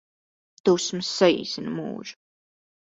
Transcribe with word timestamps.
Dusmas 0.69 1.11
saīsina 1.21 1.77
mūžu 1.79 2.21